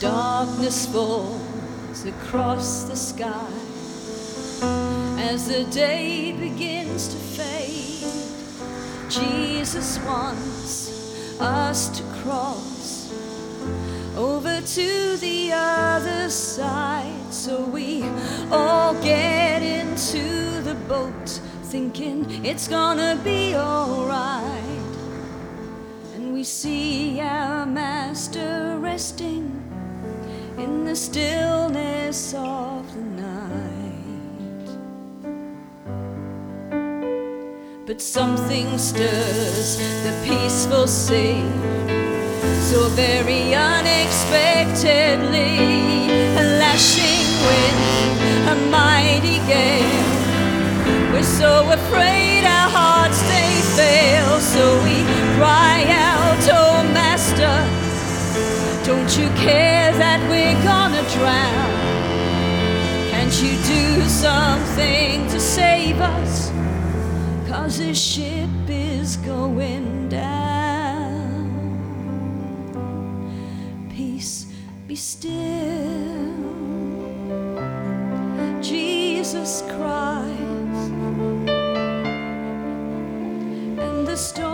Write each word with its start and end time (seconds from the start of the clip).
Darkness 0.00 0.86
falls 0.86 2.06
across 2.06 2.84
the 2.84 2.96
sky 2.96 3.52
as 5.20 5.46
the 5.46 5.64
day 5.64 6.32
begins 6.32 7.08
to 7.08 7.16
fade. 7.16 9.10
Jesus 9.10 9.98
wants 10.06 11.38
us 11.38 11.90
to 11.98 12.02
cross 12.22 13.12
over 14.16 14.62
to 14.62 15.16
the 15.18 15.52
other 15.52 16.30
side 16.30 17.30
so 17.30 17.62
we 17.62 18.02
all 18.50 18.94
get 19.02 19.62
into 19.62 20.62
the 20.62 20.76
boat 20.88 21.28
thinking 21.64 22.42
it's 22.42 22.68
gonna 22.68 23.20
be 23.22 23.54
alright. 23.54 24.64
And 26.14 26.32
we 26.32 26.42
see 26.42 27.20
our 27.20 27.66
master 27.66 28.78
resting 28.78 29.69
in 30.62 30.84
the 30.84 30.96
stillness 30.96 32.34
of 32.34 32.94
the 32.94 33.04
night. 33.26 34.68
But 37.86 38.00
something 38.00 38.78
stirs 38.78 39.78
the 40.04 40.12
peaceful 40.24 40.86
sea 40.86 41.42
so 42.70 42.80
very 42.90 43.52
unexpectedly. 43.52 45.58
A 46.42 46.44
lashing 46.62 47.26
wind, 47.48 47.82
a 48.48 48.50
mighty 48.70 49.38
gale. 49.50 50.08
We're 51.12 51.32
so 51.42 51.52
afraid 51.70 52.44
our 52.44 52.70
hearts 52.70 53.20
they 53.32 53.50
fail, 53.78 54.38
so 54.38 54.62
we 54.84 54.96
drown? 61.14 61.70
Can't 63.10 63.42
you 63.42 63.52
do 63.66 64.08
something 64.08 65.26
to 65.28 65.40
save 65.40 66.00
us? 66.00 66.50
Cause 67.48 67.78
this 67.78 68.00
ship 68.00 68.50
is 68.68 69.16
going 69.18 70.08
down. 70.08 71.50
Peace 73.90 74.46
be 74.86 74.96
still. 74.96 75.90
Jesus 78.62 79.62
Christ. 79.62 80.50
and 83.80 84.06
the 84.06 84.16
storm 84.16 84.49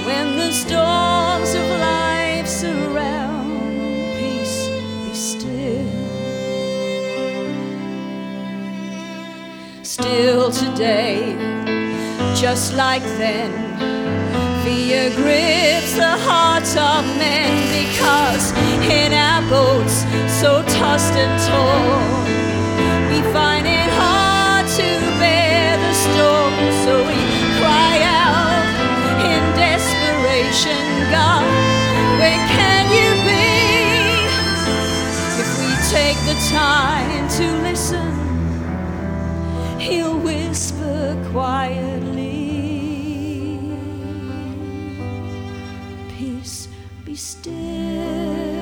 When 0.05 0.37
the 0.37 0.51
storms 0.51 1.53
of 1.53 1.67
life 1.79 2.47
surround, 2.47 3.59
peace 4.17 4.67
be 5.03 5.13
still. 5.13 5.91
Still 9.83 10.51
today, 10.51 11.35
just 12.35 12.73
like 12.75 13.03
then, 13.17 13.51
fear 14.63 15.09
grips 15.11 15.93
the 15.95 16.17
hearts 16.27 16.75
of 16.75 17.05
men 17.17 17.51
because 17.79 18.51
in 18.89 19.13
our 19.13 19.41
boats, 19.49 20.03
so 20.41 20.61
tossed 20.77 21.13
and 21.13 21.35
torn, 21.47 22.24
whisper 40.55 41.29
quietly, 41.33 42.29
Peace 46.17 46.69
be 47.03 47.13
still. 47.13 48.54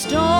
storm. 0.00 0.39